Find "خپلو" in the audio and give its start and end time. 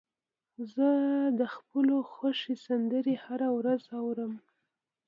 1.55-1.95